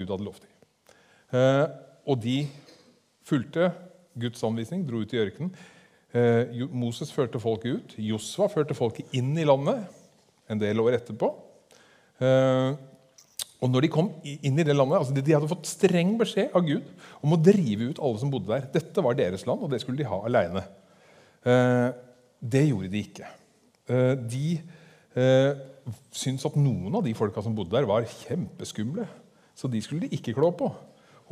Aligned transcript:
Gud 0.00 0.10
hadde 0.10 0.26
lovt 0.26 0.42
dem. 0.42 0.54
Eh, 1.34 1.66
og 2.10 2.18
de 2.22 2.38
fulgte 3.26 3.70
Guds 4.20 4.42
anvisning, 4.46 4.82
dro 4.86 5.02
ut 5.02 5.14
i 5.14 5.20
ørkenen. 5.22 5.52
Eh, 6.14 6.64
Moses 6.70 7.12
førte 7.14 7.40
folket 7.42 7.78
ut. 7.78 7.94
Josva 8.02 8.48
førte 8.50 8.76
folket 8.76 9.14
inn 9.16 9.32
i 9.38 9.46
landet 9.46 9.86
en 10.50 10.60
del 10.60 10.82
år 10.82 10.98
etterpå. 10.98 11.30
Eh, 12.22 12.74
og 13.64 13.70
når 13.70 13.86
de 13.86 13.92
kom 13.94 14.10
inn 14.26 14.58
i 14.60 14.66
det 14.66 14.74
landet, 14.76 14.98
altså 14.98 15.14
de, 15.16 15.22
de 15.24 15.34
hadde 15.34 15.48
fått 15.48 15.70
streng 15.70 16.12
beskjed 16.20 16.52
av 16.54 16.66
Gud 16.66 16.90
om 17.24 17.34
å 17.34 17.40
drive 17.40 17.92
ut 17.94 18.02
alle 18.02 18.20
som 18.20 18.32
bodde 18.32 18.50
der. 18.50 18.66
Dette 18.74 19.04
var 19.04 19.16
deres 19.16 19.46
land, 19.48 19.62
og 19.64 19.72
det 19.72 19.80
skulle 19.80 20.02
de 20.02 20.10
ha 20.10 20.18
aleine. 20.26 20.66
Det 22.44 22.62
gjorde 22.66 22.90
de 22.92 23.00
ikke. 23.06 23.30
De 24.20 24.44
syntes 26.12 26.44
at 26.44 26.58
noen 26.60 26.92
av 27.00 27.06
de 27.06 27.14
folka 27.16 27.40
som 27.46 27.56
bodde 27.56 27.72
der, 27.72 27.88
var 27.88 28.04
kjempeskumle. 28.04 29.08
Så 29.54 29.70
de 29.70 29.80
skulle 29.82 30.06
de 30.06 30.16
ikke 30.18 30.34
klå 30.36 30.50
på. 30.58 30.68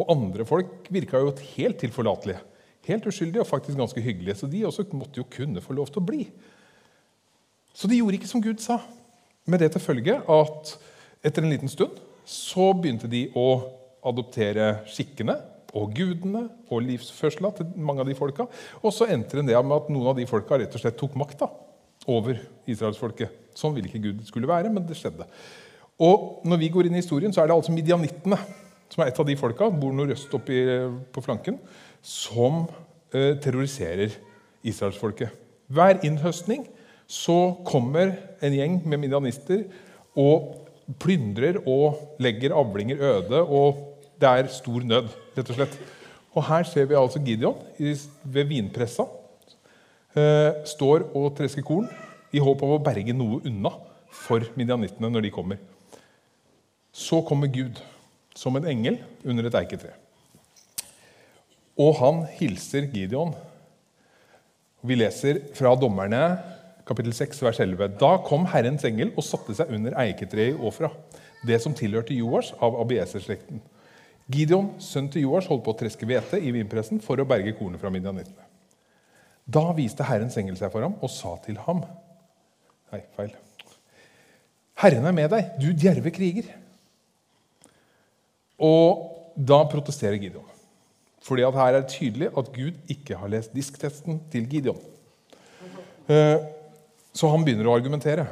Og 0.01 0.11
andre 0.15 0.47
folk 0.49 0.89
virka 0.95 1.21
jo 1.21 1.35
helt 1.57 1.79
tilforlatelige. 1.83 2.41
Helt 2.89 3.07
uskyldige 3.07 3.43
og 3.45 3.51
faktisk 3.51 3.79
ganske 3.79 4.03
hyggelige. 4.03 4.39
Så 4.41 4.49
de 4.51 4.65
også 4.67 4.87
måtte 4.93 5.21
jo 5.21 5.29
kunne 5.31 5.63
få 5.63 5.77
lov 5.77 5.91
til 5.91 6.03
å 6.03 6.07
bli. 6.07 6.25
Så 7.75 7.89
de 7.89 7.99
gjorde 7.99 8.19
ikke 8.19 8.31
som 8.31 8.43
Gud 8.43 8.63
sa. 8.63 8.81
Med 9.47 9.63
det 9.63 9.73
til 9.75 9.83
følge 9.83 10.19
at 10.21 10.75
etter 11.25 11.43
en 11.43 11.51
liten 11.53 11.71
stund 11.71 11.99
så 12.29 12.71
begynte 12.79 13.11
de 13.11 13.27
å 13.39 13.49
adoptere 14.07 14.85
skikkene 14.91 15.35
og 15.79 15.95
gudene 15.97 16.45
og 16.71 16.85
livsførsla 16.85 17.51
til 17.57 17.73
mange 17.81 18.05
av 18.05 18.11
de 18.11 18.17
folka. 18.19 18.47
Og 18.83 18.95
så 18.95 19.09
endte 19.11 19.39
det 19.39 19.47
med 19.47 19.77
at 19.77 19.91
noen 19.91 20.13
av 20.13 20.19
de 20.19 20.29
folka 20.29 20.59
rett 20.61 20.75
og 20.75 20.83
slett 20.83 20.99
tok 21.01 21.17
makta 21.19 21.49
over 22.11 22.39
israelsfolket. 22.71 23.55
Sånn 23.57 23.75
ville 23.77 23.91
ikke 23.91 24.03
Gud 24.03 24.25
skulle 24.27 24.51
være, 24.51 24.73
men 24.73 24.87
det 24.87 24.99
skjedde. 24.99 25.27
Og 26.01 26.43
når 26.49 26.61
vi 26.63 26.71
går 26.73 26.89
inn 26.89 26.97
i 26.97 27.03
historien, 27.03 27.33
så 27.33 27.43
er 27.43 27.51
det 27.51 27.57
altså 27.57 27.75
midianittene, 27.75 28.39
som 28.93 29.03
er 29.03 29.11
et 29.11 29.21
av 29.21 29.29
de 29.29 29.37
folka, 29.41 29.69
bor 29.71 29.93
nordøst 29.97 30.33
oppi 30.37 30.59
på 31.13 31.25
flanken, 31.25 31.59
som 32.03 32.65
eh, 33.15 33.39
terroriserer 33.41 34.17
israelsfolket. 34.67 35.33
Hver 35.73 36.03
innhøstning 36.05 36.67
så 37.09 37.55
kommer 37.67 38.15
en 38.43 38.57
gjeng 38.57 38.81
med 38.89 39.01
midianister 39.05 39.65
og 40.19 40.53
plyndrer 41.01 41.61
og 41.69 42.19
legger 42.23 42.55
avlinger 42.57 43.01
øde, 43.01 43.43
og 43.43 43.89
det 44.21 44.29
er 44.29 44.53
stor 44.53 44.85
nød, 44.87 45.11
rett 45.37 45.51
og 45.51 45.59
slett. 45.59 45.77
Og 46.33 46.47
her 46.49 46.65
ser 46.69 46.89
vi 46.89 46.97
altså 46.97 47.21
Gideon 47.21 47.59
ved 48.25 48.49
vinpressa. 48.49 49.07
Eh, 50.13 50.65
står 50.69 51.09
og 51.17 51.33
tresker 51.37 51.65
korn 51.65 51.89
i 52.33 52.41
håp 52.41 52.63
av 52.65 52.75
å 52.75 52.83
berge 52.85 53.15
noe 53.17 53.41
unna 53.49 53.73
for 54.13 54.45
midianittene 54.57 55.09
når 55.09 55.25
de 55.25 55.33
kommer. 55.33 55.61
Så 56.93 57.23
kommer 57.27 57.49
Gud 57.53 57.81
som 58.37 58.57
en 58.57 58.69
engel 58.69 59.01
under 59.25 59.49
et 59.49 59.59
eiketre. 59.63 59.95
Og 61.81 61.97
han 61.99 62.25
hilser 62.37 62.89
Gideon. 62.93 63.33
Vi 64.85 64.97
leser 64.99 65.41
fra 65.57 65.73
Dommerne 65.79 66.25
kapittel 66.89 67.15
6, 67.15 67.43
vers 67.47 67.61
11. 67.63 67.97
Da 68.01 68.17
kom 68.27 68.47
Herrens 68.53 68.85
engel 68.89 69.13
og 69.17 69.25
satte 69.27 69.55
seg 69.57 69.71
under 69.75 69.97
eiketreet 70.03 70.57
i 70.57 70.67
Ofra, 70.69 70.91
det 71.47 71.59
som 71.63 71.75
tilhørte 71.77 72.17
Joas 72.17 72.53
av 72.63 72.77
Abieser-slekten. 72.83 73.63
Gideon, 74.33 74.73
sønn 74.83 75.09
til 75.13 75.27
Joas, 75.27 75.49
holdt 75.51 75.65
på 75.67 75.75
å 75.75 75.79
treske 75.79 76.07
hvete 76.09 76.41
i 76.41 76.53
vinpressen 76.55 77.03
for 77.03 77.21
å 77.21 77.29
berge 77.29 77.55
kornet 77.59 77.83
fra 77.83 77.91
midjanittene. 77.93 78.49
Da 79.43 79.65
viste 79.77 80.07
Herrens 80.07 80.37
engel 80.39 80.59
seg 80.59 80.71
for 80.75 80.87
ham 80.87 80.95
og 81.03 81.11
sa 81.11 81.35
til 81.43 81.59
ham 81.65 81.83
Nei, 82.93 83.01
feil. 83.17 83.31
Herren 84.83 85.07
er 85.09 85.15
med 85.17 85.31
deg, 85.33 85.55
du 85.57 85.71
djerve 85.73 86.11
kriger. 86.13 86.51
Og 88.63 89.35
da 89.37 89.63
protesterer 89.71 90.21
Gideon. 90.23 90.47
Fordi 91.23 91.45
at 91.47 91.55
her 91.59 91.73
er 91.73 91.81
det 91.81 91.93
tydelig 91.95 92.31
at 92.39 92.51
Gud 92.55 92.79
ikke 92.91 93.19
har 93.19 93.31
lest 93.31 93.55
disktesten 93.55 94.21
til 94.33 94.49
Gideon. 94.51 94.81
Eh, 96.09 96.39
Så 97.13 97.29
han 97.29 97.43
begynner 97.45 97.69
å 97.69 97.75
argumentere. 97.77 98.25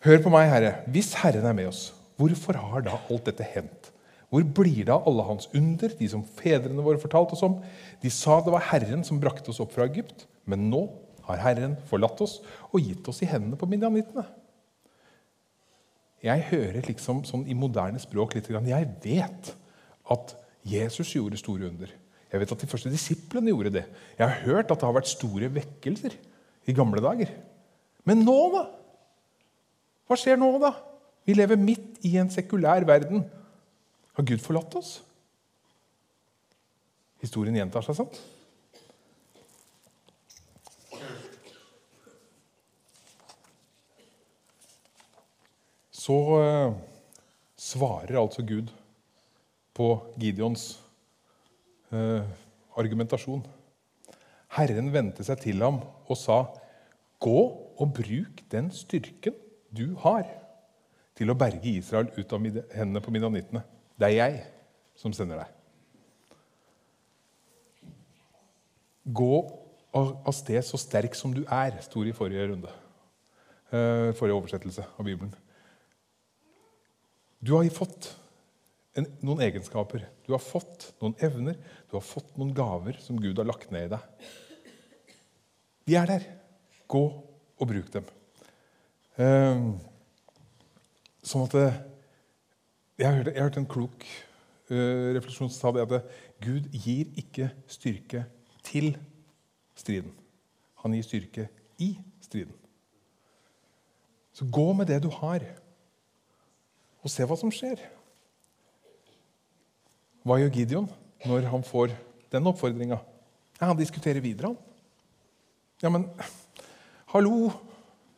Hør 0.00 0.22
på 0.24 0.30
meg, 0.32 0.46
Herre. 0.48 0.70
Hvis 0.88 1.10
Herren 1.20 1.44
er 1.44 1.52
med 1.52 1.68
oss, 1.68 1.90
hvorfor 2.16 2.56
har 2.56 2.84
da 2.86 2.94
alt 3.10 3.26
dette 3.28 3.44
hendt? 3.44 3.90
Hvor 4.32 4.40
blir 4.56 4.88
av 4.90 5.04
alle 5.06 5.26
hans 5.28 5.48
under, 5.52 5.92
de 5.98 6.08
som 6.08 6.24
fedrene 6.38 6.82
våre 6.82 7.00
fortalte 7.02 7.36
oss 7.36 7.44
om? 7.44 7.58
De 8.00 8.08
sa 8.08 8.38
det 8.40 8.54
var 8.54 8.64
Herren 8.70 9.04
som 9.04 9.20
brakte 9.20 9.52
oss 9.52 9.60
opp 9.60 9.74
fra 9.76 9.84
Egypt, 9.84 10.24
men 10.48 10.70
nå 10.72 10.86
har 11.28 11.42
Herren 11.44 11.76
forlatt 11.90 12.20
oss 12.24 12.38
og 12.70 12.80
gitt 12.80 13.06
oss 13.12 13.20
i 13.20 13.28
hendene 13.28 13.58
på 13.60 13.68
midjanittene. 13.68 14.24
Jeg 16.26 16.42
hører 16.50 16.82
liksom 16.88 17.22
sånn 17.26 17.44
i 17.46 17.54
moderne 17.54 18.00
språk 18.02 18.34
litt 18.34 18.48
Jeg 18.50 18.88
vet 19.04 19.52
at 20.10 20.34
Jesus 20.66 21.12
gjorde 21.14 21.38
store 21.38 21.68
under. 21.70 21.92
Jeg 22.32 22.42
vet 22.42 22.52
at 22.52 22.62
de 22.62 22.68
første 22.70 22.90
disiplene 22.90 23.52
gjorde 23.52 23.74
det. 23.78 23.84
Jeg 24.18 24.26
har 24.26 24.42
hørt 24.42 24.70
at 24.70 24.80
det 24.80 24.88
har 24.88 24.96
vært 24.96 25.10
store 25.12 25.50
vekkelser 25.54 26.16
i 26.66 26.74
gamle 26.74 27.02
dager. 27.02 27.30
Men 28.06 28.24
nå, 28.26 28.38
da? 28.54 28.64
Hva 30.06 30.18
skjer 30.18 30.38
nå, 30.38 30.50
da? 30.62 30.72
Vi 31.26 31.34
lever 31.34 31.58
midt 31.58 32.02
i 32.06 32.16
en 32.18 32.30
sekulær 32.30 32.86
verden. 32.86 33.24
Har 34.18 34.26
Gud 34.26 34.42
forlatt 34.42 34.74
oss? 34.78 34.96
Historien 37.22 37.56
gjentar 37.58 37.86
seg, 37.86 37.98
sant? 37.98 38.18
Så 46.06 46.16
eh, 46.38 46.74
svarer 47.58 48.20
altså 48.20 48.44
Gud 48.46 48.70
på 49.74 49.88
Gideons 50.20 50.76
eh, 51.90 52.22
argumentasjon. 52.78 53.42
Herren 54.56 54.92
vendte 54.94 55.26
seg 55.26 55.40
til 55.42 55.64
ham 55.64 55.80
og 56.06 56.18
sa, 56.20 56.44
'Gå 57.18 57.40
og 57.80 57.94
bruk 57.96 58.44
den 58.52 58.70
styrken 58.70 59.34
du 59.72 59.96
har, 60.04 60.28
til 61.16 61.32
å 61.32 61.38
berge 61.38 61.72
Israel 61.72 62.12
ut 62.12 62.32
av 62.32 62.44
hendene 62.44 63.00
på 63.02 63.10
midjanittene. 63.10 63.64
Det 63.96 64.06
er 64.06 64.16
jeg 64.16 64.42
som 65.00 65.12
sender 65.16 65.42
deg.' 65.42 65.54
Gå 69.16 69.34
av 69.96 70.34
sted 70.34 70.60
så 70.66 70.78
sterk 70.78 71.14
som 71.16 71.32
du 71.32 71.42
er, 71.48 71.80
sto 71.80 72.02
det 72.04 72.12
i 72.12 72.16
forrige 72.16 72.46
runde. 72.52 72.70
Eh, 73.72 74.12
forrige 74.14 74.36
oversettelse 74.36 74.84
av 74.98 75.04
Bibelen. 75.04 75.34
Du 77.40 77.52
har 77.56 77.66
fått 77.74 78.10
en, 78.96 79.06
noen 79.20 79.42
egenskaper, 79.44 80.06
du 80.24 80.32
har 80.32 80.42
fått 80.42 80.88
noen 81.02 81.16
evner, 81.24 81.58
du 81.90 81.98
har 81.98 82.04
fått 82.04 82.36
noen 82.40 82.54
gaver 82.56 82.96
som 83.02 83.18
Gud 83.20 83.38
har 83.38 83.48
lagt 83.48 83.72
ned 83.74 83.88
i 83.88 83.92
deg. 83.92 84.30
De 85.86 85.98
er 85.98 86.08
der. 86.10 86.24
Gå 86.90 87.02
og 87.56 87.68
bruk 87.68 87.90
dem. 87.92 88.06
Eh, 89.20 89.66
sånn 91.26 91.44
at 91.46 91.56
det, 91.56 91.66
jeg, 93.02 93.10
hørte, 93.10 93.34
jeg 93.34 93.42
hørte 93.42 93.62
en 93.62 93.68
klok 93.70 94.06
eh, 94.06 95.12
refleksjon 95.16 95.50
som 95.50 95.56
sa 95.56 95.74
det 95.74 95.84
at 95.86 95.92
det, 95.92 96.02
Gud 96.44 96.68
gir 96.72 97.12
ikke 97.20 97.50
styrke 97.70 98.24
til 98.66 98.92
striden. 99.76 100.12
Han 100.82 100.96
gir 100.96 101.06
styrke 101.06 101.46
i 101.82 101.94
striden. 102.24 102.54
Så 104.36 104.48
gå 104.52 104.66
med 104.76 104.90
det 104.90 105.00
du 105.04 105.08
har, 105.12 105.44
og 107.06 107.12
se 107.12 107.26
hva 107.26 107.36
som 107.38 107.52
skjer. 107.54 107.78
Hva 110.26 110.40
gjør 110.40 110.56
Gideon 110.56 110.88
når 111.26 111.46
han 111.52 111.62
får 111.66 111.94
den 112.34 112.48
oppfordringa? 112.50 112.98
Ja, 113.60 113.68
han 113.68 113.78
diskuterer 113.78 114.22
videre, 114.24 114.50
han. 114.50 114.58
Ja, 115.84 115.92
men 115.92 116.08
hallo! 117.12 117.52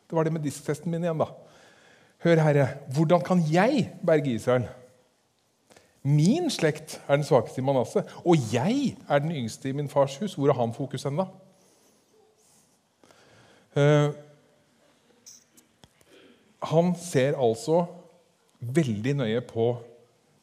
Det 0.09 0.17
var 0.17 0.25
det 0.25 0.33
med 0.33 0.41
disktesten 0.41 0.89
min 0.89 1.03
igjen, 1.05 1.21
da. 1.21 1.27
Hør, 2.23 2.41
Herre, 2.41 2.65
hvordan 2.95 3.21
kan 3.21 3.43
jeg 3.45 3.91
berge 4.01 4.33
Israel? 4.33 4.65
Min 6.01 6.49
slekt 6.49 6.97
er 7.05 7.19
den 7.19 7.27
svakeste 7.27 7.61
i 7.61 7.65
Manasseh, 7.67 8.09
og 8.25 8.39
jeg 8.49 8.95
er 9.05 9.21
den 9.21 9.35
yngste 9.35 9.69
i 9.69 9.75
min 9.75 9.91
fars 9.91 10.17
hus. 10.17 10.33
Hvor 10.33 10.49
er 10.49 10.57
han 10.57 10.73
fokus 10.73 11.05
ennå? 11.05 11.27
da? 11.27 11.29
Eh, 13.77 14.09
han 16.73 16.95
ser 16.97 17.37
altså 17.37 17.85
veldig 18.59 19.15
nøye 19.21 19.41
på 19.45 19.71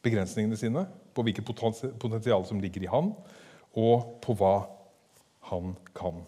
begrensningene 0.05 0.57
sine, 0.59 0.85
på 1.13 1.25
hvilket 1.25 1.45
potensial 1.45 2.45
som 2.45 2.59
ligger 2.61 2.85
i 2.85 2.91
han, 2.91 3.13
og 3.77 4.17
på 4.23 4.35
hva 4.37 4.55
han 5.49 5.75
kan. 5.97 6.21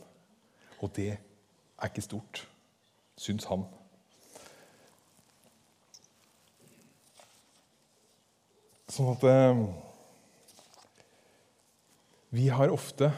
Og 0.80 0.92
det 0.96 1.12
er 1.16 1.92
ikke 1.92 2.06
stort, 2.06 2.44
syns 3.20 3.48
han. 3.50 3.66
Sånn 8.90 9.12
at 9.14 9.26
eh, 9.30 9.60
Vi 12.34 12.48
har 12.54 12.74
ofte 12.74 13.12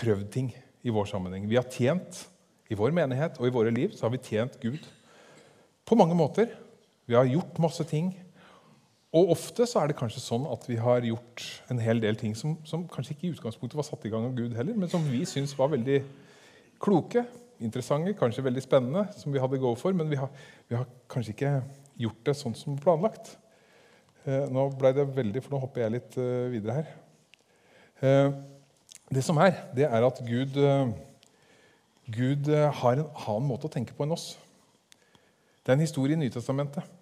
prøvd 0.00 0.30
ting 0.34 0.50
i 0.82 0.92
vår 0.94 1.06
sammenheng. 1.10 1.44
Vi 1.50 1.58
har 1.58 1.68
tjent 1.70 2.24
i 2.70 2.78
vår 2.78 2.94
menighet 2.94 3.38
og 3.38 3.46
i 3.46 3.54
våre 3.54 3.72
liv 3.74 3.92
så 3.94 4.06
har 4.06 4.14
vi 4.14 4.22
tjent 4.24 4.56
Gud 4.62 4.86
på 5.86 5.98
mange 5.98 6.16
måter. 6.18 6.54
Vi 7.10 7.16
har 7.18 7.26
gjort 7.26 7.58
masse 7.58 7.84
ting, 7.90 8.12
Og 9.10 9.32
ofte 9.34 9.66
så 9.66 9.80
er 9.80 9.90
det 9.90 9.96
kanskje 9.98 10.20
sånn 10.22 10.44
at 10.46 10.68
vi 10.70 10.76
har 10.78 11.02
gjort 11.02 11.42
en 11.72 11.80
hel 11.82 11.98
del 11.98 12.14
ting 12.18 12.30
som, 12.38 12.52
som 12.62 12.84
kanskje 12.86 13.16
ikke 13.16 13.24
i 13.26 13.32
utgangspunktet 13.34 13.78
var 13.80 13.86
satt 13.88 14.04
i 14.06 14.10
gang 14.12 14.28
av 14.28 14.36
Gud 14.36 14.52
heller, 14.54 14.76
men 14.78 14.90
som 14.92 15.02
vi 15.10 15.24
syns 15.26 15.56
var 15.58 15.72
veldig 15.72 15.96
kloke, 16.78 17.24
interessante, 17.58 18.14
kanskje 18.14 18.44
veldig 18.46 18.62
spennende, 18.62 19.02
som 19.18 19.34
vi 19.34 19.42
hadde 19.42 19.58
go 19.58 19.72
for, 19.74 19.96
men 19.98 20.06
vi 20.12 20.18
har, 20.20 20.30
vi 20.70 20.78
har 20.78 20.86
kanskje 21.10 21.34
ikke 21.34 21.50
gjort 22.04 22.20
det 22.30 22.36
sånn 22.38 22.54
som 22.54 22.76
planlagt. 22.78 23.32
Eh, 24.22 24.46
nå 24.46 24.68
ble 24.78 24.94
det 25.00 25.08
veldig, 25.18 25.42
for 25.42 25.56
nå 25.56 25.60
hopper 25.64 25.84
jeg 25.88 25.96
litt 25.96 26.20
eh, 26.22 26.46
videre 26.54 26.78
her. 26.78 26.94
Eh, 28.06 28.30
det 29.10 29.26
som 29.26 29.42
er, 29.42 29.58
det 29.74 29.88
er 29.90 30.06
at 30.06 30.22
Gud, 30.22 30.54
eh, 30.54 30.94
Gud 32.14 32.54
eh, 32.54 32.70
har 32.84 32.94
en 32.94 33.10
annen 33.26 33.50
måte 33.50 33.66
å 33.66 33.74
tenke 33.74 33.98
på 33.98 34.06
enn 34.06 34.14
oss. 34.14 34.30
Det 35.60 35.74
er 35.74 35.80
en 35.80 35.86
historie 35.88 36.14
i 36.14 36.22
Nytestamentet 36.22 36.99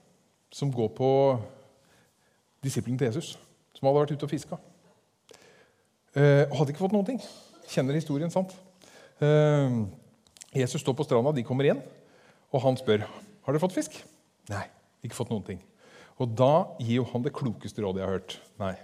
som 0.55 0.71
går 0.73 0.89
på 0.97 1.11
disippelen 2.65 2.99
til 2.99 3.09
Jesus, 3.11 3.37
som 3.77 3.87
hadde 3.89 4.01
vært 4.03 4.15
ute 4.17 4.27
og 4.27 4.33
fiska. 4.33 4.59
Eh, 6.19 6.45
og 6.49 6.57
hadde 6.59 6.73
ikke 6.75 6.83
fått 6.87 6.95
noen 6.97 7.07
ting. 7.07 7.21
Kjenner 7.69 7.95
historien, 7.99 8.33
sant? 8.33 8.55
Eh, 9.23 9.79
Jesus 10.57 10.81
står 10.83 10.97
på 10.99 11.05
stranda, 11.07 11.33
de 11.37 11.45
kommer 11.47 11.69
igjen, 11.69 11.83
og 12.53 12.63
han 12.65 12.79
spør 12.81 13.05
har 13.05 13.53
dere 13.55 13.63
fått 13.63 13.77
fisk. 13.77 13.99
Nei, 14.51 14.65
ikke 15.05 15.19
fått 15.19 15.31
noen 15.33 15.45
ting. 15.47 15.61
Og 16.19 16.33
da 16.35 16.65
gir 16.81 16.99
jo 16.99 17.09
han 17.13 17.23
det 17.23 17.35
klokeste 17.37 17.85
rådet 17.85 18.01
jeg 18.03 18.09
har 18.09 18.17
hørt. 18.19 18.39
Nei, 18.59 18.75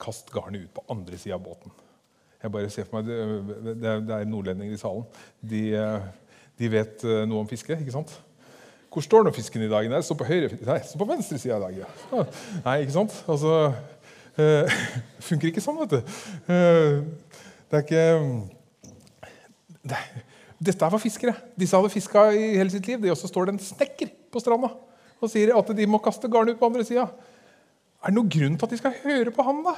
kast 0.00 0.30
garnet 0.32 0.68
ut 0.68 0.74
på 0.76 0.84
andre 0.92 1.18
sida 1.18 1.34
av 1.36 1.42
båten. 1.44 1.72
Jeg 2.40 2.52
bare 2.54 2.70
ser 2.72 2.86
for 2.88 3.00
meg, 3.00 3.08
Det, 3.10 3.74
det 3.82 3.88
er- 3.90 4.20
er 4.20 4.24
nordlendinger 4.24 4.72
i 4.72 4.80
salen. 4.80 5.04
De, 5.42 5.74
eh, 5.74 6.00
de 6.56 6.68
vet 6.68 7.02
noe 7.28 7.40
om 7.40 7.48
fiske. 7.48 7.72
ikke 7.76 7.92
sant? 7.92 8.14
Hvor 8.90 9.04
står 9.06 9.22
nå 9.26 9.30
fisken 9.34 9.62
i 9.62 9.70
dag? 9.70 9.86
Nei, 9.90 10.00
står 10.02 10.18
på 10.18 10.26
høyre, 10.26 10.56
nei, 10.66 10.78
står 10.82 10.98
på 10.98 11.06
venstre 11.06 11.38
side 11.38 11.54
i 11.54 11.62
dag. 11.62 11.76
Ja. 11.84 11.90
Ah, 12.10 12.40
Nei, 12.64 12.76
ikke 12.82 12.96
sant? 12.96 13.14
Altså, 13.30 13.52
eh, 14.34 14.80
funker 15.28 15.52
ikke 15.52 15.62
sånn, 15.62 15.78
vet 15.84 15.94
du. 15.94 16.16
Uh, 16.50 17.04
det 17.70 17.78
er 17.78 17.84
ikke 17.84 18.04
det, 19.86 20.00
Dette 20.60 20.90
var 20.92 21.00
fiskere. 21.00 21.36
Disse 21.58 21.78
hadde 21.78 21.92
fiska 21.92 22.26
i 22.34 22.56
hele 22.58 22.72
sitt 22.72 22.88
liv. 22.90 22.98
Og 23.06 23.14
også 23.14 23.30
står 23.30 23.48
det 23.48 23.54
en 23.54 23.62
snekker 23.70 24.10
på 24.30 24.42
stranda 24.42 24.74
og 25.20 25.28
sier 25.28 25.52
at 25.52 25.70
de 25.76 25.86
må 25.88 26.00
kaste 26.00 26.28
garnet 26.32 26.56
ut 26.56 26.60
på 26.60 26.68
andre 26.70 26.84
sida. 26.88 27.06
Er 28.00 28.10
det 28.10 28.16
noen 28.16 28.30
grunn 28.32 28.54
til 28.56 28.66
at 28.66 28.72
de 28.72 28.78
skal 28.80 28.94
høre 29.02 29.32
på 29.36 29.44
han, 29.44 29.58
da? 29.66 29.74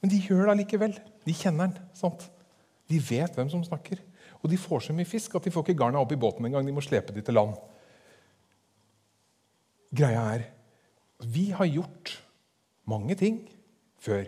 Men 0.00 0.12
de 0.12 0.20
gjør 0.24 0.46
det 0.46 0.54
allikevel. 0.54 0.94
De 1.28 1.34
kjenner 1.36 1.68
han. 1.68 1.90
sant? 1.96 2.24
De 2.88 2.98
vet 3.04 3.36
hvem 3.36 3.50
som 3.52 3.62
snakker. 3.64 4.00
Og 4.40 4.50
de 4.50 4.58
får 4.60 4.86
så 4.86 4.96
mye 4.96 5.08
fisk 5.08 5.34
at 5.36 5.44
de 5.44 5.52
får 5.52 5.66
ikke 5.66 5.78
garna 5.82 6.00
opp 6.00 6.12
i 6.14 6.18
båten 6.20 6.46
engang. 6.48 6.66
De 6.66 6.74
må 6.74 6.84
slepe 6.84 7.12
de 7.12 7.22
til 7.24 7.36
land. 7.36 7.54
Greia 9.90 10.22
er 10.36 10.46
vi 11.20 11.50
har 11.52 11.68
gjort 11.68 12.14
mange 12.88 13.14
ting 13.18 13.42
før. 14.00 14.24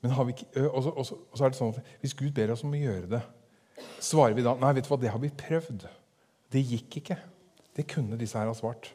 Men 0.00 0.14
har 0.14 0.28
vi 0.28 0.36
ikke, 0.36 0.68
og, 0.68 0.82
så, 0.84 0.90
og, 0.90 1.06
så, 1.06 1.16
og 1.32 1.38
så 1.38 1.44
er 1.44 1.50
det 1.50 1.58
sånn 1.58 1.72
at 1.74 1.88
hvis 2.02 2.14
Gud 2.14 2.30
ber 2.36 2.52
oss 2.54 2.62
om 2.62 2.76
å 2.76 2.78
gjøre 2.78 3.10
det, 3.10 3.22
svarer 3.98 4.36
vi 4.36 4.44
da 4.46 4.54
nei, 4.60 4.70
vet 4.76 4.86
du 4.86 4.92
hva, 4.92 5.00
det 5.02 5.10
har 5.10 5.22
vi 5.22 5.32
prøvd. 5.34 5.88
Det 6.54 6.62
gikk 6.62 7.00
ikke. 7.00 7.18
Det 7.74 7.86
kunne 7.90 8.18
disse 8.20 8.38
her 8.38 8.50
ha 8.50 8.54
svart. 8.56 8.92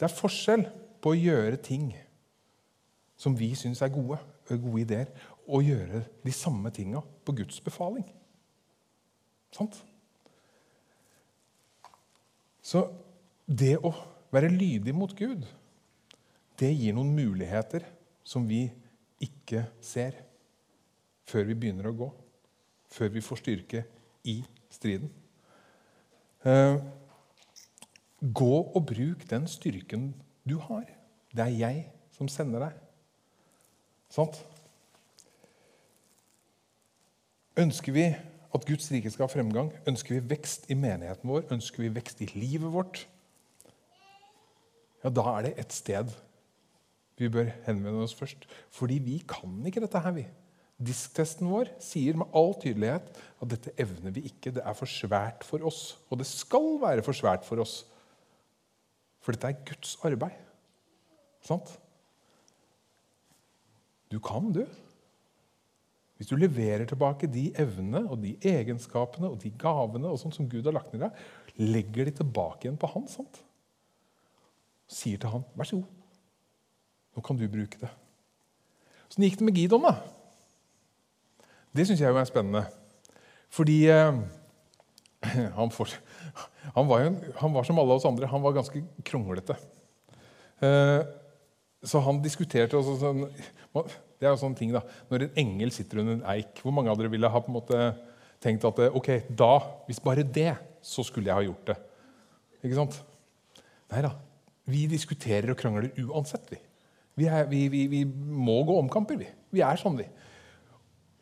Det 0.00 0.08
er 0.08 0.14
forskjell 0.16 0.64
på 1.04 1.12
å 1.12 1.18
gjøre 1.18 1.60
ting 1.60 1.92
som 3.20 3.36
vi 3.38 3.52
syns 3.58 3.84
er 3.84 3.92
gode, 3.92 4.18
gode 4.50 4.80
ideer, 4.82 5.12
og 5.52 5.66
gjøre 5.66 6.02
de 6.24 6.32
samme 6.34 6.70
tinga 6.72 7.02
på 7.24 7.34
Guds 7.36 7.60
befaling. 7.64 8.06
Sant? 9.52 9.76
Så 12.62 12.86
det 13.44 13.74
å 13.84 13.92
være 14.32 14.52
lydig 14.52 14.94
mot 14.96 15.12
Gud, 15.18 15.44
det 16.56 16.70
gir 16.72 16.94
noen 16.96 17.12
muligheter 17.12 17.84
som 18.24 18.46
vi 18.48 18.64
ikke 19.22 19.66
ser 19.82 20.16
før 21.28 21.48
vi 21.50 21.58
begynner 21.58 21.90
å 21.90 21.96
gå. 21.96 22.08
Før 22.92 23.12
vi 23.12 23.24
får 23.24 23.40
styrke 23.42 23.84
i 24.28 24.38
striden. 24.72 25.10
Eh, 26.46 26.76
gå 28.20 28.54
og 28.62 28.80
bruk 28.88 29.26
den 29.30 29.48
styrken 29.50 30.12
du 30.48 30.56
har. 30.62 30.86
Det 31.32 31.44
er 31.46 31.56
jeg 31.56 31.84
som 32.16 32.28
sender 32.30 32.68
deg. 32.68 32.80
Sant? 34.12 34.38
Ønsker 37.58 37.92
vi 37.92 38.04
at 38.52 38.66
Guds 38.68 38.88
rike 38.92 39.10
skal 39.12 39.26
ha 39.26 39.32
fremgang? 39.32 39.72
Ønsker 39.88 40.16
vi 40.16 40.24
vekst 40.32 40.70
i 40.72 40.76
menigheten 40.76 41.28
vår? 41.28 41.44
Ønsker 41.52 41.84
vi 41.84 41.90
vekst 41.92 42.22
i 42.24 42.30
livet 42.32 42.72
vårt? 42.72 43.02
Ja, 45.02 45.10
da 45.10 45.24
er 45.34 45.48
det 45.48 45.58
ett 45.60 45.74
sted 45.74 46.12
vi 47.20 47.28
bør 47.30 47.50
henvende 47.66 48.02
oss 48.06 48.14
først. 48.16 48.46
Fordi 48.72 48.96
vi 49.02 49.18
kan 49.28 49.60
ikke 49.68 49.82
dette 49.84 50.00
her, 50.00 50.14
vi. 50.16 50.24
Disktesten 50.82 51.50
vår 51.52 51.68
sier 51.82 52.16
med 52.18 52.32
all 52.34 52.54
tydelighet 52.58 53.12
at 53.14 53.50
dette 53.52 53.74
evner 53.82 54.14
vi 54.16 54.24
ikke. 54.30 54.54
Det 54.56 54.64
er 54.64 54.74
for 54.74 54.90
svært 54.90 55.44
for 55.46 55.62
oss. 55.68 55.98
Og 56.10 56.18
det 56.18 56.26
skal 56.26 56.78
være 56.82 57.04
for 57.06 57.14
svært 57.14 57.44
for 57.46 57.62
oss. 57.62 57.82
For 59.22 59.36
dette 59.36 59.52
er 59.52 59.60
Guds 59.68 59.94
arbeid. 60.08 60.40
Sant? 61.44 61.76
Du 64.10 64.18
kan, 64.24 64.50
du. 64.56 64.64
Hvis 66.22 66.30
du 66.30 66.36
leverer 66.38 66.84
tilbake 66.86 67.26
de 67.26 67.48
evnene 67.58 68.04
og 68.06 68.20
de 68.22 68.36
egenskapene 68.46 69.26
og 69.26 69.40
de 69.42 69.50
gavene 69.58 70.06
og 70.06 70.20
sånt 70.20 70.36
som 70.36 70.46
Gud 70.46 70.68
har 70.68 70.76
lagt 70.76 70.92
ned 70.92 71.00
i 71.00 71.08
deg, 71.08 71.24
legger 71.74 72.06
de 72.06 72.12
tilbake 72.20 72.68
igjen 72.68 72.76
på 72.78 72.90
han, 72.92 73.08
sant? 73.10 73.40
sier 74.86 75.18
til 75.18 75.32
han, 75.32 75.42
'Vær 75.56 75.66
så 75.66 75.80
god, 75.80 75.88
nå 77.16 77.22
kan 77.26 77.40
du 77.40 77.42
bruke 77.50 77.80
det'. 77.80 77.90
Åssen 79.08 79.24
gikk 79.26 79.40
det 79.40 79.48
med 79.48 79.58
Gidon, 79.58 79.82
da? 79.82 79.96
Det 81.74 81.88
syns 81.88 82.04
jeg 82.04 82.14
jo 82.14 82.20
er 82.20 82.30
spennende. 82.30 82.62
Fordi 83.50 83.78
eh, 83.90 84.22
han, 85.58 85.74
for, 85.74 85.90
han, 86.76 86.86
var 86.86 87.02
jo, 87.02 87.10
han, 87.40 87.54
var 87.54 87.66
som 87.66 87.82
alle 87.82 87.98
oss 87.98 88.06
andre. 88.06 88.30
Han 88.30 88.46
var 88.46 88.54
ganske 88.60 88.84
kronglete. 89.02 89.58
Eh, 90.62 91.02
så 91.82 91.98
han 92.06 92.22
diskuterte 92.22 92.78
også 92.78 92.96
sånn 93.02 93.26
Det 94.22 94.28
er 94.28 94.36
jo 94.36 94.38
sånn 94.38 94.54
ting, 94.54 94.70
da. 94.70 94.84
Når 95.10 95.26
en 95.26 95.38
engel 95.42 95.72
sitter 95.74 95.98
under 95.98 96.14
en 96.14 96.26
eik, 96.30 96.60
hvor 96.62 96.74
mange 96.74 96.92
av 96.92 97.00
dere 97.00 97.10
ville 97.10 97.30
ha 97.30 97.40
på 97.42 97.50
en 97.50 97.56
måte 97.56 97.78
tenkt 98.42 98.62
at 98.68 98.78
ok, 98.94 99.08
da, 99.34 99.56
hvis 99.88 99.98
bare 100.02 100.22
det, 100.22 100.52
så 100.82 101.02
skulle 101.06 101.30
jeg 101.30 101.40
ha 101.40 101.46
gjort 101.48 101.72
det? 101.72 101.76
Ikke 102.62 102.78
sant? 102.78 103.00
Nei 103.90 104.04
da. 104.06 104.12
Vi 104.70 104.84
diskuterer 104.86 105.50
og 105.50 105.58
krangler 105.58 105.90
uansett, 106.04 106.46
vi. 106.54 106.60
Vi, 107.18 107.26
er, 107.26 107.48
vi, 107.50 107.66
vi, 107.72 107.82
vi 107.90 108.04
må 108.06 108.60
gå 108.66 108.78
omkamper, 108.78 109.18
vi. 109.18 109.26
Vi 109.58 109.66
er 109.66 109.80
sånn, 109.80 109.98
vi. 109.98 110.06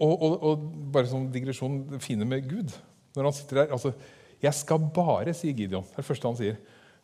Og, 0.01 0.13
og, 0.13 0.37
og 0.45 0.69
bare 0.93 1.09
som 1.09 1.25
digresjon, 1.33 1.81
det 1.89 2.05
fine 2.05 2.29
med 2.29 2.45
Gud 2.53 2.77
når 3.17 3.27
han 3.27 3.35
sitter 3.35 3.63
der 3.65 3.73
altså, 3.75 3.93
'Jeg 4.41 4.55
skal 4.55 4.79
bare', 4.95 5.35
sier 5.35 5.53
Gideon. 5.53 5.83
Det 5.85 5.93
er 5.93 5.97
det 5.97 6.05
første 6.05 6.29
han 6.29 6.37
sier. 6.37 6.57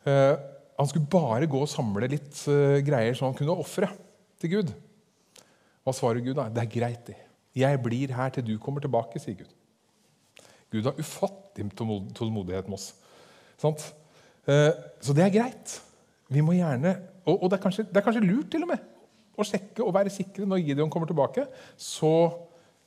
Uh, 0.07 0.37
han 0.79 0.87
skulle 0.87 1.05
bare 1.05 1.47
gå 1.47 1.59
og 1.59 1.69
samle 1.69 2.07
litt 2.07 2.33
uh, 2.47 2.79
greier 2.81 3.13
som 3.13 3.27
han 3.27 3.37
kunne 3.37 3.53
ofre 3.53 3.89
til 4.41 4.49
Gud. 4.55 4.71
Hva 5.87 5.93
svarer 5.95 6.19
Gud 6.19 6.35
da? 6.35 6.49
'Det 6.51 6.65
er 6.65 6.73
greit, 6.79 7.07
det. 7.07 7.15
Jeg 7.55 7.79
blir 7.79 8.11
her 8.11 8.29
til 8.29 8.43
du 8.43 8.57
kommer 8.59 8.83
tilbake', 8.83 9.19
sier 9.23 9.37
Gud. 9.39 9.53
Gud 10.71 10.83
har 10.83 10.99
ufattelig 10.99 11.71
tålmodighet 12.15 12.67
med 12.67 12.75
oss. 12.75 12.93
Sant? 13.57 13.93
Uh, 14.43 14.75
så 14.99 15.15
det 15.15 15.23
er 15.23 15.31
greit. 15.31 15.81
Vi 16.27 16.43
må 16.43 16.57
gjerne, 16.57 16.91
og 17.25 17.49
det, 17.49 17.55
er 17.57 17.63
kanskje, 17.63 17.85
det, 17.87 17.97
er 17.97 18.03
kanskje, 18.03 18.25
lurt 18.25 18.51
til 18.51 18.65
og 18.65 18.73
med 18.73 18.83
å 19.37 19.45
sjekke 19.47 19.85
og 19.85 19.93
være 19.95 20.11
sikre 20.11 20.45
når 20.45 20.59
Gideon 20.59 20.91
kommer 20.91 21.07
tilbake. 21.07 21.45
Så 21.77 22.11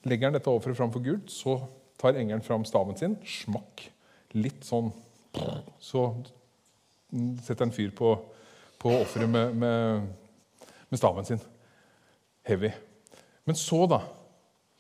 legger 0.05 0.29
han 0.29 0.37
dette 0.37 0.53
offeret 0.53 0.77
framfor 0.77 1.01
Gud. 1.01 1.33
Så 1.33 1.57
tar 1.97 2.21
engelen 2.21 2.45
fram 2.45 2.67
staven 2.69 3.01
sin. 3.01 3.17
Smakk. 3.25 3.87
Litt 4.37 4.61
sånn 4.65 4.93
Så 5.81 6.05
setter 7.47 7.65
han 7.65 7.73
fyr 7.73 7.95
på, 7.97 8.13
på 8.79 8.93
offeret 9.01 9.31
med, 9.31 9.57
med, 9.57 10.07
med 10.91 11.01
staven 11.01 11.25
sin. 11.25 11.41
Heavy. 12.45 12.75
Men 13.49 13.59
så 13.59 13.85
da 13.91 14.03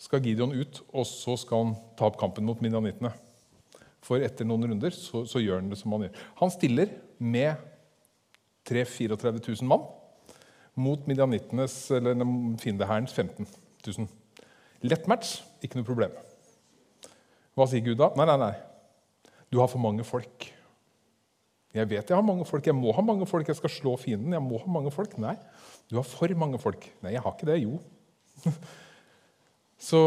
skal 0.00 0.25
Gideon 0.25 0.55
ut, 0.57 0.81
og 0.97 1.05
så 1.09 1.37
skal 1.40 1.64
han 1.64 1.75
ta 1.99 2.09
opp 2.09 2.19
kampen 2.21 2.47
mot 2.49 2.61
midjanittene. 2.64 3.12
For 4.05 4.23
etter 4.25 4.49
noen 4.49 4.71
runder 4.71 4.95
så, 4.97 5.26
så, 5.29 5.43
gjør 5.43 5.61
han 5.61 5.69
det 5.73 5.79
som 5.81 5.93
han 5.93 6.07
gjør. 6.07 6.23
Han 6.40 6.52
stiller 6.55 6.95
med 7.21 7.67
3 8.69 8.87
34 8.88 9.43
000 9.43 9.69
mann 9.69 9.85
mot 10.81 11.05
midjanittenes, 11.09 11.75
eller 11.93 12.17
fiendehærens 12.62 13.12
15 13.12 13.45
000. 13.45 14.09
Lett 14.88 15.09
match, 15.11 15.40
ikke 15.61 15.76
noe 15.76 15.88
problem. 15.88 16.14
Hva 17.59 17.67
sier 17.69 17.85
Gud 17.85 17.99
da? 18.00 18.09
Nei, 18.17 18.25
nei, 18.31 18.38
nei. 18.40 18.55
Du 19.52 19.59
har 19.61 19.69
for 19.69 19.83
mange 19.83 20.07
folk. 20.07 20.47
Jeg 21.75 21.87
vet 21.90 22.09
jeg 22.09 22.17
har 22.17 22.25
mange 22.25 22.47
folk. 22.49 22.67
Jeg 22.67 22.75
må 22.75 22.95
ha 22.97 23.02
mange 23.05 23.26
folk. 23.29 23.49
Jeg 23.50 23.59
skal 23.59 23.73
slå 23.75 23.95
fienden. 24.00 24.33
Jeg 24.33 24.43
må 24.43 24.59
ha 24.62 24.73
mange 24.73 24.93
folk. 24.95 25.12
Nei, 25.21 25.37
du 25.90 25.99
har 25.99 26.07
for 26.09 26.33
mange 26.38 26.59
folk. 26.62 26.87
Nei, 27.05 27.12
jeg 27.19 27.25
har 27.26 27.37
ikke 27.37 27.50
det. 27.50 27.61
Jo. 27.67 27.76
Så 29.90 30.00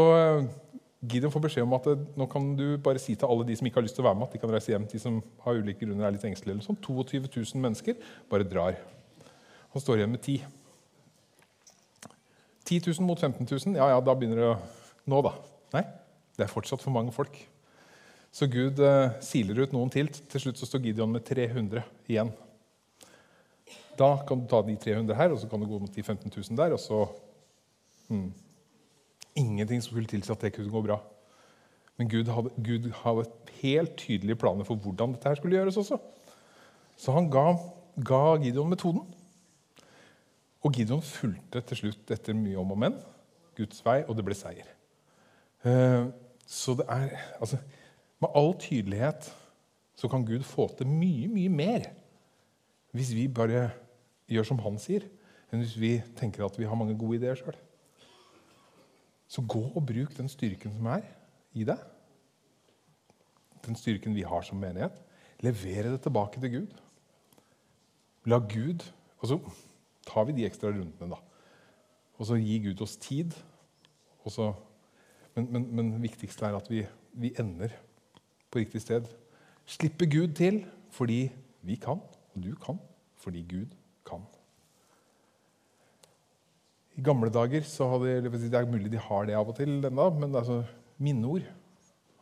Gideon 1.04 1.32
får 1.34 1.42
beskjed 1.44 1.66
om 1.66 1.74
at 1.76 1.86
nå 2.16 2.26
kan 2.30 2.52
du 2.56 2.66
bare 2.82 3.00
si 3.02 3.16
til 3.18 3.28
alle 3.28 3.46
de 3.48 3.56
som 3.58 3.68
ikke 3.68 3.80
har 3.80 3.86
lyst 3.86 3.98
til 3.98 4.04
å 4.04 4.08
være 4.08 4.18
med, 4.18 4.28
at 4.28 4.36
de 4.36 4.40
kan 4.40 4.52
reise 4.52 4.72
hjem. 4.72 4.86
De 4.88 5.00
som 5.02 5.18
har 5.44 5.58
ulike 5.58 5.84
grunner 5.84 6.06
er 6.06 6.14
litt 6.14 6.26
engstelige. 6.28 6.56
eller 6.56 6.66
sånn. 6.66 6.78
22 6.84 7.26
000 7.26 7.64
mennesker 7.64 7.98
bare 8.30 8.46
drar. 8.48 8.78
Han 9.74 9.82
står 9.82 10.00
igjen 10.00 10.14
med 10.14 10.22
10. 10.22 10.46
10 12.64 12.86
000 12.86 13.04
mot 13.04 13.20
15 13.20 13.44
000, 13.44 13.76
ja 13.76 13.90
ja, 13.92 13.98
da 14.00 14.14
begynner 14.16 14.40
det 14.40 14.52
å 14.54 14.60
Nå, 15.04 15.18
da. 15.20 15.34
Nei, 15.74 15.82
det 16.32 16.46
er 16.46 16.48
fortsatt 16.48 16.80
for 16.80 16.94
mange 16.94 17.12
folk. 17.12 17.34
Så 18.32 18.46
Gud 18.48 18.78
eh, 18.80 19.10
siler 19.20 19.58
ut 19.60 19.74
noen 19.76 19.90
til. 19.92 20.08
Til 20.08 20.40
slutt 20.40 20.56
så 20.56 20.64
står 20.64 20.80
Gideon 20.86 21.12
med 21.12 21.26
300 21.28 21.82
igjen. 22.08 22.30
Da 23.98 24.08
kan 24.24 24.40
du 24.40 24.48
ta 24.48 24.62
de 24.64 24.78
300 24.80 25.18
her, 25.18 25.34
og 25.34 25.42
så 25.42 25.50
kan 25.50 25.60
du 25.60 25.68
gå 25.68 25.82
mot 25.82 25.92
de 25.92 26.02
15 26.02 26.32
000 26.32 26.56
der. 26.56 26.72
og 26.72 26.80
så 26.80 27.04
hmm, 28.08 28.32
Ingenting 29.34 29.82
som 29.82 29.90
skulle 29.90 30.10
tilsi 30.10 30.30
at 30.30 30.42
det 30.44 30.52
kunne 30.54 30.70
gå 30.70 30.82
bra. 30.84 31.00
Men 31.98 32.10
Gud 32.10 32.30
hadde, 32.30 32.50
Gud 32.62 32.90
hadde 33.02 33.24
helt 33.60 33.96
tydelige 33.98 34.38
planer 34.38 34.66
for 34.66 34.78
hvordan 34.78 35.14
dette 35.14 35.28
her 35.28 35.38
skulle 35.38 35.56
gjøres 35.56 35.78
også. 35.80 35.98
Så 36.96 37.14
han 37.14 37.30
ga, 37.30 37.56
ga 38.06 38.36
Gideon 38.42 38.70
metoden. 38.70 39.02
Og 40.62 40.72
Gideon 40.72 41.02
fulgte 41.02 41.60
til 41.60 41.82
slutt 41.82 42.14
etter 42.14 42.36
mye 42.38 42.58
om 42.62 42.72
og 42.74 42.80
men 42.80 43.00
Guds 43.58 43.82
vei, 43.86 44.00
og 44.08 44.16
det 44.18 44.24
ble 44.26 44.36
seier. 44.38 44.70
Eh, 45.66 46.06
så 46.46 46.74
det 46.78 46.86
er 46.90 47.12
altså, 47.40 47.58
Med 48.20 48.30
all 48.34 48.54
tydelighet 48.58 49.26
så 49.96 50.08
kan 50.08 50.24
Gud 50.26 50.42
få 50.42 50.68
til 50.76 50.86
mye, 50.86 51.28
mye 51.28 51.48
mer 51.48 51.90
hvis 52.94 53.10
vi 53.14 53.26
bare 53.28 53.68
gjør 54.30 54.46
som 54.46 54.60
han 54.62 54.78
sier, 54.78 55.02
enn 55.50 55.60
hvis 55.60 55.74
vi 55.76 55.90
tenker 56.16 56.44
at 56.46 56.56
vi 56.58 56.66
har 56.68 56.78
mange 56.78 56.94
gode 56.98 57.18
ideer 57.18 57.34
sjøl. 57.36 57.56
Så 59.28 59.44
gå 59.48 59.62
og 59.72 59.86
bruk 59.86 60.16
den 60.16 60.28
styrken 60.30 60.74
som 60.76 60.88
er 60.94 61.06
i 61.54 61.66
deg. 61.66 61.80
Den 63.64 63.78
styrken 63.78 64.16
vi 64.16 64.26
har 64.26 64.44
som 64.44 64.60
menighet. 64.60 64.96
Levere 65.44 65.92
det 65.94 66.02
tilbake 66.04 66.40
til 66.40 66.52
Gud. 66.58 66.74
La 68.26 68.38
Gud 68.40 68.84
Og 69.20 69.28
så 69.28 69.38
tar 70.04 70.26
vi 70.28 70.34
de 70.36 70.44
ekstra 70.44 70.68
rundene, 70.68 71.14
da. 71.14 71.16
Og 72.20 72.26
så 72.28 72.36
gir 72.36 72.60
Gud 72.66 72.82
oss 72.84 72.98
tid. 73.00 73.32
Så, 74.28 74.50
men, 75.34 75.48
men, 75.52 75.64
men 75.76 75.92
viktigst 76.02 76.42
er 76.44 76.56
at 76.56 76.68
vi, 76.68 76.82
vi 77.12 77.32
ender 77.40 77.72
på 78.52 78.60
riktig 78.60 78.82
sted. 78.84 79.08
Slippe 79.64 80.06
Gud 80.12 80.36
til 80.36 80.60
fordi 80.92 81.32
vi 81.64 81.78
kan, 81.80 82.04
og 82.04 82.44
du 82.44 82.52
kan 82.60 82.78
fordi 83.16 83.46
Gud 83.48 83.72
kan. 84.06 84.26
I 86.94 87.02
gamle 87.02 87.30
dager 87.32 87.64
så 87.66 87.88
hadde 87.90 88.30
Det 88.30 88.54
er 88.54 88.70
mulig 88.70 88.92
de 88.92 89.02
har 89.02 89.26
det 89.26 89.34
av 89.34 89.48
og 89.50 89.56
til 89.58 89.84
ennå, 89.84 90.10
men 90.14 90.34
altså, 90.34 90.62
minneord 90.98 91.46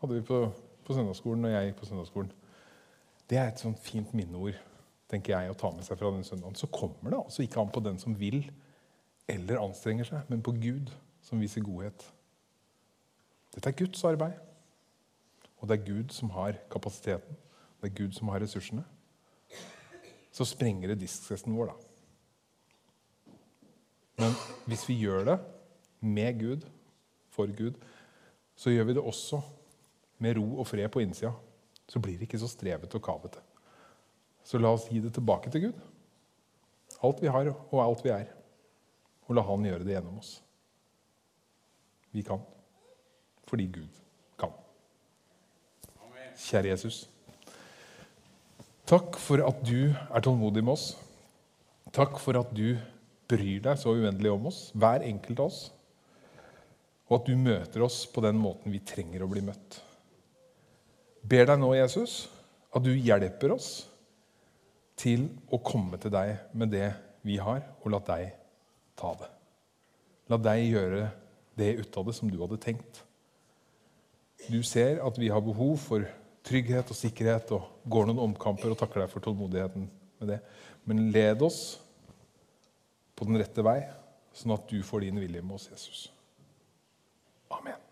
hadde 0.00 0.14
vi 0.14 0.24
på, 0.26 0.46
på 0.84 0.96
søndagsskolen 0.96 1.44
og 1.44 1.52
jeg 1.52 1.68
gikk 1.68 1.80
på 1.80 1.88
søndagsskolen. 1.90 2.32
Det 3.28 3.38
er 3.38 3.50
et 3.50 3.60
sånt 3.60 3.80
fint 3.84 4.14
minneord 4.16 4.56
tenker 5.12 5.34
jeg, 5.34 5.52
å 5.52 5.58
ta 5.58 5.68
med 5.74 5.84
seg 5.84 5.98
fra 6.00 6.10
den 6.14 6.24
søndagen. 6.24 6.56
Så 6.56 6.70
kommer 6.72 7.12
det 7.12 7.20
altså 7.20 7.44
ikke 7.44 7.60
an 7.60 7.72
på 7.72 7.82
den 7.84 8.00
som 8.00 8.16
vil 8.16 8.46
eller 9.30 9.60
anstrenger 9.60 10.08
seg, 10.08 10.24
men 10.32 10.42
på 10.44 10.54
Gud 10.56 10.90
som 11.22 11.40
viser 11.40 11.64
godhet. 11.64 12.06
Dette 13.52 13.68
er 13.68 13.76
Guds 13.76 14.02
arbeid. 14.08 14.40
Og 15.60 15.68
det 15.68 15.76
er 15.76 15.86
Gud 15.86 16.16
som 16.16 16.32
har 16.34 16.56
kapasiteten. 16.72 17.36
Det 17.78 17.90
er 17.90 17.96
Gud 18.00 18.16
som 18.16 18.32
har 18.32 18.42
ressursene. 18.42 18.82
Så 20.32 20.48
sprenger 20.48 20.90
det 20.90 21.02
disksesten 21.04 21.54
vår, 21.54 21.70
da. 21.70 21.91
Hvis 24.66 24.84
vi 24.88 24.98
gjør 25.02 25.24
det 25.26 25.38
med 26.00 26.38
Gud, 26.40 26.66
for 27.32 27.48
Gud, 27.56 27.78
så 28.56 28.70
gjør 28.70 28.84
vi 28.84 28.94
det 28.98 29.02
også 29.02 29.40
med 30.22 30.36
ro 30.36 30.60
og 30.60 30.66
fred 30.68 30.88
på 30.92 31.00
innsida. 31.02 31.32
Så 31.88 32.00
blir 32.00 32.18
det 32.18 32.28
ikke 32.28 32.40
så 32.40 32.50
strevete 32.50 32.98
og 32.98 33.04
kavete. 33.04 33.40
Så 34.44 34.58
la 34.58 34.72
oss 34.74 34.88
gi 34.90 35.00
det 35.02 35.14
tilbake 35.16 35.50
til 35.50 35.68
Gud. 35.68 35.80
Alt 37.02 37.22
vi 37.22 37.30
har, 37.32 37.50
og 37.70 37.82
alt 37.82 38.04
vi 38.04 38.12
er. 38.14 38.28
Og 39.26 39.36
la 39.36 39.42
Han 39.46 39.64
gjøre 39.64 39.84
det 39.84 39.96
gjennom 39.96 40.18
oss. 40.18 40.42
Vi 42.12 42.22
kan. 42.22 42.42
Fordi 43.48 43.66
Gud 43.66 44.00
kan. 44.38 44.52
Kjære 46.36 46.68
Jesus. 46.68 47.08
Takk 48.86 49.16
for 49.16 49.40
at 49.46 49.62
du 49.64 49.94
er 49.94 50.20
tålmodig 50.20 50.64
med 50.64 50.74
oss. 50.74 50.92
Takk 51.92 52.18
for 52.20 52.36
at 52.38 52.50
du 52.56 52.76
bryr 53.32 53.62
deg 53.64 53.80
så 53.80 53.94
uendelig 53.96 54.32
om 54.32 54.50
oss, 54.50 54.66
hver 54.76 55.04
enkelt 55.08 55.40
av 55.40 55.48
oss. 55.48 55.62
Og 57.08 57.18
at 57.18 57.28
du 57.28 57.36
møter 57.36 57.84
oss 57.84 58.04
på 58.08 58.22
den 58.24 58.38
måten 58.40 58.72
vi 58.72 58.82
trenger 58.86 59.24
å 59.24 59.30
bli 59.30 59.42
møtt. 59.44 59.80
Ber 61.22 61.48
deg 61.48 61.60
nå, 61.60 61.72
Jesus, 61.76 62.26
at 62.72 62.84
du 62.84 62.92
hjelper 62.92 63.54
oss 63.54 63.70
til 64.98 65.28
å 65.52 65.60
komme 65.62 65.98
til 66.00 66.12
deg 66.14 66.54
med 66.56 66.72
det 66.72 66.90
vi 67.26 67.38
har, 67.40 67.62
og 67.82 67.92
la 67.94 68.00
deg 68.06 68.32
ta 68.98 69.12
det. 69.20 69.28
La 70.30 70.38
deg 70.40 70.64
gjøre 70.66 71.06
det 71.58 71.74
ut 71.82 71.98
av 71.98 72.08
det 72.08 72.16
som 72.16 72.30
du 72.30 72.38
hadde 72.40 72.60
tenkt. 72.62 73.02
Du 74.48 74.62
ser 74.66 75.02
at 75.04 75.18
vi 75.20 75.30
har 75.30 75.42
behov 75.44 75.76
for 75.82 76.06
trygghet 76.46 76.90
og 76.90 76.98
sikkerhet 76.98 77.52
og 77.54 77.68
går 77.90 78.08
noen 78.08 78.24
omkamper 78.30 78.72
og 78.72 78.78
takker 78.80 79.04
deg 79.04 79.12
for 79.12 79.22
tålmodigheten 79.22 79.86
med 80.22 80.32
det. 80.32 80.40
Men 80.88 81.10
led 81.14 81.44
oss 81.46 81.81
på 83.22 83.28
den 83.30 83.38
rette 83.38 83.62
vei, 83.62 83.78
sånn 84.34 84.56
at 84.56 84.66
du 84.66 84.80
får 84.82 85.06
din 85.06 85.22
vilje 85.22 85.44
med 85.46 85.54
oss, 85.54 85.68
Jesus. 85.70 86.02
Amen. 87.54 87.91